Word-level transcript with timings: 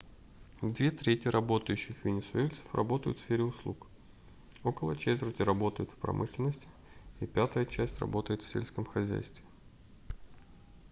две 0.63 0.89
трети 0.95 1.27
работающих 1.27 2.03
венесуэльцев 2.05 2.65
работают 2.73 3.19
в 3.19 3.21
сфере 3.21 3.43
услуг 3.43 3.85
около 4.63 4.95
четверти 4.97 5.43
работают 5.43 5.91
в 5.91 5.95
промышленности 5.97 6.67
и 7.19 7.27
пятая 7.27 7.67
часть 7.67 7.99
работает 7.99 8.41
в 8.41 8.49
сельском 8.49 8.83
хозяйстве 8.83 9.45